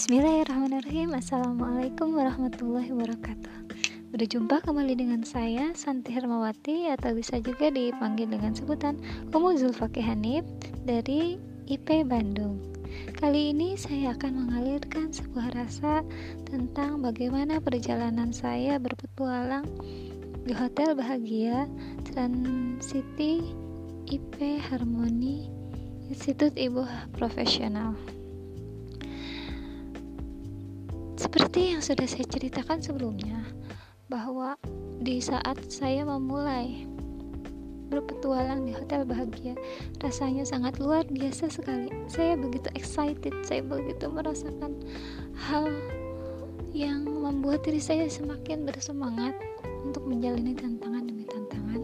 Bismillahirrahmanirrahim. 0.00 1.12
Assalamualaikum 1.12 2.16
warahmatullahi 2.16 2.88
wabarakatuh. 2.88 3.52
Berjumpa 4.16 4.64
kembali 4.64 4.96
dengan 4.96 5.20
saya 5.28 5.76
Santi 5.76 6.16
Hermawati 6.16 6.88
Atau 6.88 7.12
bisa 7.12 7.36
juga 7.36 7.68
dipanggil 7.68 8.32
dengan 8.32 8.56
sebutan 8.56 8.96
Umu 9.28 9.52
Zulfaqih 9.60 10.00
Hanif 10.00 10.48
Dari 10.88 11.36
IP 11.68 12.08
Bandung. 12.08 12.64
Kali 13.20 13.52
ini 13.52 13.76
saya 13.76 14.16
akan 14.16 14.48
mengalirkan 14.48 15.12
sebuah 15.12 15.52
rasa 15.52 16.00
Tentang 16.48 17.04
bagaimana 17.04 17.60
perjalanan 17.60 18.32
saya 18.32 18.80
berpetualang 18.80 19.68
Di 20.48 20.56
Hotel 20.56 20.96
Bahagia 20.96 21.68
Trans 22.08 22.80
City 22.80 23.44
IP 24.08 24.64
Harmoni 24.64 25.52
Institut 26.08 26.56
Ibu 26.56 26.88
Profesional 27.20 28.19
Seperti 31.30 31.70
yang 31.70 31.78
sudah 31.78 32.10
saya 32.10 32.26
ceritakan 32.26 32.82
sebelumnya, 32.82 33.38
bahwa 34.10 34.58
di 34.98 35.22
saat 35.22 35.62
saya 35.70 36.02
memulai 36.02 36.90
berpetualang 37.86 38.66
di 38.66 38.74
Hotel 38.74 39.06
Bahagia, 39.06 39.54
rasanya 40.02 40.42
sangat 40.42 40.82
luar 40.82 41.06
biasa 41.06 41.46
sekali. 41.46 41.86
Saya 42.10 42.34
begitu 42.34 42.66
excited, 42.74 43.30
saya 43.46 43.62
begitu 43.62 44.10
merasakan 44.10 44.74
hal 45.38 45.70
yang 46.74 47.06
membuat 47.06 47.62
diri 47.62 47.78
saya 47.78 48.10
semakin 48.10 48.66
bersemangat 48.66 49.38
untuk 49.86 50.02
menjalani 50.10 50.58
tantangan 50.58 51.06
demi 51.06 51.30
tantangan 51.30 51.82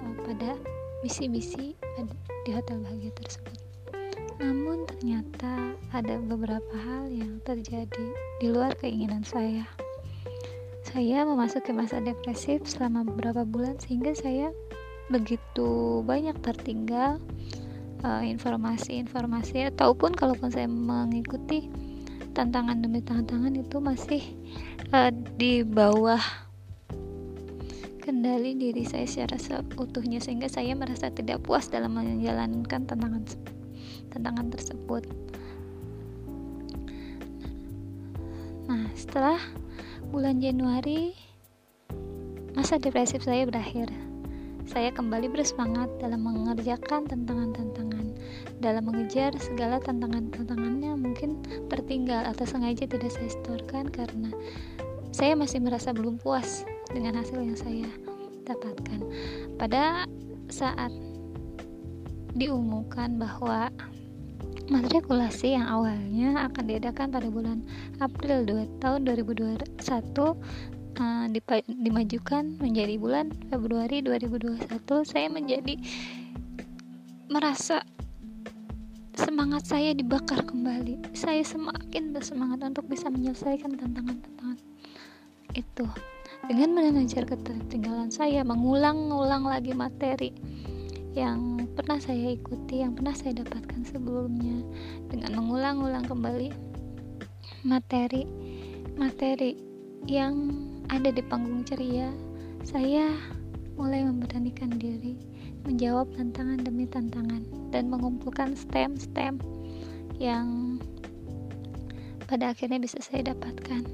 uh, 0.00 0.14
pada 0.24 0.56
misi-misi 1.04 1.76
di 2.48 2.50
Hotel 2.56 2.80
Bahagia 2.80 3.12
tersebut. 3.20 3.65
Namun 4.36 4.84
ternyata 4.84 5.72
ada 5.96 6.20
beberapa 6.20 6.74
hal 6.76 7.08
yang 7.08 7.40
terjadi 7.44 8.06
di 8.40 8.46
luar 8.52 8.76
keinginan 8.76 9.24
saya. 9.24 9.64
Saya 10.84 11.24
memasuki 11.24 11.72
masa 11.72 11.98
depresif 12.04 12.64
selama 12.68 13.02
beberapa 13.04 13.42
bulan 13.48 13.80
sehingga 13.80 14.12
saya 14.12 14.52
begitu 15.08 16.02
banyak 16.02 16.34
tertinggal 16.42 17.22
eh, 18.02 18.22
informasi-informasi 18.26 19.66
uh, 19.66 19.70
ataupun 19.74 20.14
kalaupun 20.14 20.50
saya 20.50 20.66
mengikuti 20.66 21.70
tantangan 22.34 22.82
demi 22.82 23.00
tantangan 23.00 23.54
itu 23.54 23.78
masih 23.78 24.22
uh, 24.92 25.10
di 25.38 25.62
bawah 25.62 26.20
kendali 28.02 28.54
diri 28.54 28.86
saya 28.86 29.06
secara 29.06 29.38
seutuhnya 29.38 30.22
sehingga 30.22 30.46
saya 30.46 30.78
merasa 30.78 31.10
tidak 31.10 31.42
puas 31.42 31.66
dalam 31.66 31.98
menjalankan 31.98 32.86
tantangan 32.86 33.26
tantangan 34.16 34.48
tersebut. 34.48 35.04
Nah, 38.66 38.88
setelah 38.96 39.36
bulan 40.08 40.40
Januari, 40.40 41.12
masa 42.56 42.80
depresif 42.80 43.20
saya 43.20 43.44
berakhir. 43.44 43.92
Saya 44.66 44.90
kembali 44.90 45.30
bersemangat 45.30 45.86
dalam 46.02 46.26
mengerjakan 46.26 47.06
tantangan-tantangan, 47.06 48.16
dalam 48.58 48.82
mengejar 48.88 49.30
segala 49.38 49.78
tantangan-tantangannya 49.78 50.96
mungkin 50.98 51.38
tertinggal 51.70 52.26
atau 52.26 52.42
sengaja 52.42 52.88
tidak 52.88 53.14
saya 53.14 53.30
setorkan 53.30 53.86
karena 53.86 54.34
saya 55.14 55.38
masih 55.38 55.62
merasa 55.62 55.94
belum 55.94 56.18
puas 56.18 56.66
dengan 56.90 57.14
hasil 57.22 57.38
yang 57.38 57.54
saya 57.54 57.86
dapatkan. 58.42 59.00
Pada 59.54 60.10
saat 60.50 60.90
diumumkan 62.34 63.16
bahwa 63.16 63.70
Matrikulasi 64.66 65.54
yang 65.54 65.70
awalnya 65.70 66.50
akan 66.50 66.64
diadakan 66.66 67.14
pada 67.14 67.30
bulan 67.30 67.62
April 68.02 68.42
2, 68.42 68.82
tahun 68.82 69.06
2021 69.06 69.62
uh, 69.62 70.34
eh, 71.30 71.62
dimajukan 71.70 72.58
menjadi 72.58 72.98
bulan 72.98 73.30
Februari 73.46 74.02
2021 74.02 74.66
saya 75.06 75.30
menjadi 75.30 75.78
merasa 77.30 77.86
semangat 79.14 79.70
saya 79.70 79.94
dibakar 79.94 80.42
kembali. 80.42 81.14
Saya 81.14 81.46
semakin 81.46 82.10
bersemangat 82.10 82.66
untuk 82.66 82.90
bisa 82.90 83.06
menyelesaikan 83.06 83.70
tantangan-tantangan 83.78 84.58
itu. 85.54 85.86
Dengan 86.46 86.74
mengejar 86.74 87.22
ketertinggalan 87.22 88.10
saya 88.10 88.42
mengulang-ulang 88.42 89.46
lagi 89.46 89.78
materi 89.78 90.34
yang 91.16 91.64
pernah 91.72 91.96
saya 91.96 92.36
ikuti, 92.36 92.84
yang 92.84 92.92
pernah 92.92 93.16
saya 93.16 93.40
dapatkan 93.40 93.88
sebelumnya 93.88 94.60
dengan 95.08 95.40
mengulang-ulang 95.40 96.04
kembali 96.04 96.52
materi 97.64 98.28
materi 99.00 99.56
yang 100.04 100.52
ada 100.92 101.08
di 101.08 101.24
panggung 101.24 101.64
ceria. 101.64 102.12
Saya 102.68 103.16
mulai 103.80 104.04
memberanikan 104.04 104.76
diri 104.76 105.16
menjawab 105.64 106.12
tantangan 106.20 106.60
demi 106.60 106.84
tantangan 106.84 107.42
dan 107.72 107.88
mengumpulkan 107.88 108.52
stem-stem 108.52 109.40
yang 110.20 110.76
pada 112.28 112.52
akhirnya 112.52 112.76
bisa 112.76 113.00
saya 113.00 113.32
dapatkan. 113.32 113.88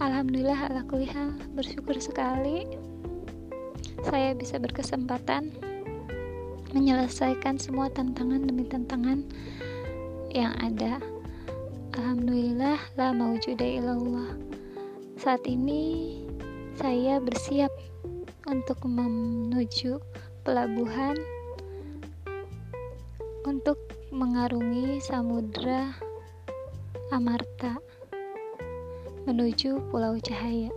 Alhamdulillah 0.00 0.68
ala 0.68 0.84
kulihal 0.84 1.32
bersyukur 1.56 1.96
sekali 1.96 2.68
saya 4.00 4.32
bisa 4.32 4.56
berkesempatan 4.56 5.52
menyelesaikan 6.70 7.58
semua 7.58 7.90
tantangan 7.90 8.46
demi 8.46 8.66
tantangan 8.66 9.26
yang 10.30 10.54
ada. 10.62 11.02
Alhamdulillah 11.98 12.78
la 12.94 13.10
maujuda 13.10 13.66
ilallah. 13.66 14.38
Saat 15.18 15.44
ini 15.50 16.16
saya 16.78 17.18
bersiap 17.20 17.70
untuk 18.48 18.80
menuju 18.86 20.00
pelabuhan 20.46 21.18
untuk 23.44 23.76
mengarungi 24.14 25.02
samudra 25.02 25.92
Amarta 27.10 27.76
menuju 29.26 29.90
Pulau 29.90 30.14
Cahaya. 30.22 30.70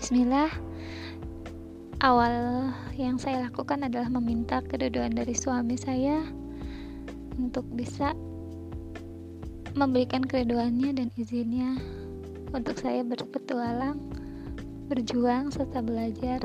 Bismillah 0.00 0.48
awal 1.98 2.70
yang 2.94 3.18
saya 3.18 3.50
lakukan 3.50 3.82
adalah 3.82 4.06
meminta 4.06 4.62
kedudukan 4.62 5.18
dari 5.18 5.34
suami 5.34 5.74
saya 5.74 6.22
untuk 7.34 7.66
bisa 7.74 8.14
memberikan 9.74 10.22
keriduannya 10.22 10.94
dan 10.94 11.10
izinnya 11.18 11.74
untuk 12.54 12.78
saya 12.78 13.02
berpetualang, 13.02 13.98
berjuang 14.86 15.50
serta 15.50 15.82
belajar 15.82 16.38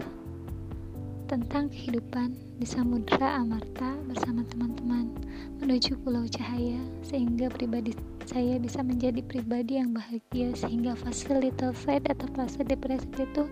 tentang 1.34 1.66
kehidupan 1.66 2.38
di 2.62 2.66
Samudra 2.70 3.42
Amarta 3.42 3.98
bersama 4.06 4.46
teman-teman 4.54 5.10
menuju 5.58 5.98
Pulau 6.06 6.30
Cahaya 6.30 6.78
sehingga 7.02 7.50
pribadi 7.50 7.98
saya 8.30 8.62
bisa 8.62 8.86
menjadi 8.86 9.18
pribadi 9.26 9.82
yang 9.82 9.98
bahagia 9.98 10.54
sehingga 10.54 10.94
fase 10.94 11.34
little 11.34 11.74
sad 11.74 12.06
atau 12.06 12.30
fase 12.38 12.62
depresi 12.62 13.10
itu 13.18 13.50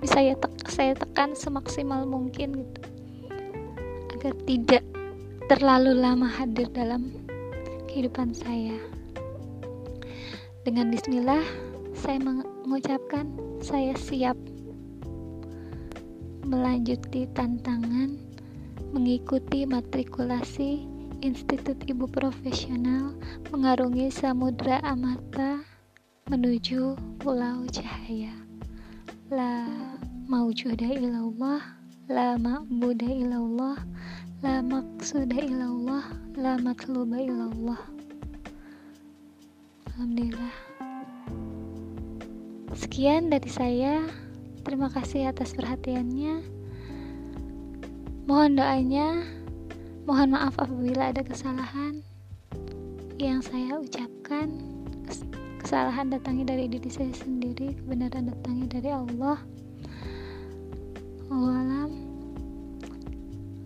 bisa 0.00 0.24
ya 0.24 0.40
tek 0.40 0.56
saya 0.72 0.96
tekan 0.96 1.36
semaksimal 1.36 2.08
mungkin 2.08 2.64
gitu. 2.64 2.80
Agar 4.16 4.32
tidak 4.48 4.84
terlalu 5.52 6.00
lama 6.00 6.32
hadir 6.32 6.72
dalam 6.72 7.12
kehidupan 7.92 8.32
saya. 8.32 8.80
Dengan 10.64 10.88
bismillah 10.88 11.44
saya 11.92 12.24
mengucapkan 12.24 13.28
saya 13.60 13.92
siap 14.00 14.40
melanjuti 16.48 17.28
tantangan 17.36 18.16
mengikuti 18.96 19.68
matrikulasi 19.68 20.88
Institut 21.20 21.76
Ibu 21.84 22.08
Profesional 22.08 23.12
mengarungi 23.52 24.08
Samudra 24.08 24.80
Amata 24.80 25.60
menuju 26.32 26.96
Pulau 27.20 27.68
Cahaya. 27.68 28.32
La 29.28 29.68
maujuda 30.24 30.88
ilallah, 30.88 31.60
la 32.08 32.40
ma'buda 32.40 33.04
ilallah, 33.04 33.76
la 34.40 34.64
maksuda 34.64 35.36
ilallah, 35.36 36.08
la 36.38 36.56
matluba 36.56 37.20
ilallah. 37.20 37.82
Alhamdulillah. 39.92 40.54
Sekian 42.78 43.28
dari 43.28 43.50
saya. 43.50 44.27
Terima 44.68 44.92
kasih 44.92 45.32
atas 45.32 45.56
perhatiannya. 45.56 46.44
Mohon 48.28 48.52
doanya 48.60 49.08
Mohon 50.08 50.40
maaf 50.40 50.56
apabila 50.56 51.12
ada 51.12 51.20
kesalahan 51.20 52.00
yang 53.20 53.44
saya 53.44 53.76
ucapkan. 53.76 54.56
Kesalahan 55.60 56.08
datangnya 56.08 56.56
dari 56.56 56.64
diri 56.64 56.88
saya 56.88 57.12
sendiri, 57.12 57.76
kebenaran 57.76 58.32
datangnya 58.32 58.80
dari 58.80 58.88
Allah. 58.88 59.36
Wallahualam. 61.28 61.92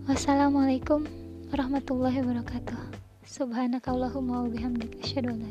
Wassalamualaikum 0.03 1.07
warahmatullahi 1.55 2.19
wabarakatuh. 2.19 2.91
Subhanakallahumma 3.23 4.43
wa 4.43 4.51
bihamdika 4.51 4.99
asyhadu 4.99 5.31
an 5.31 5.47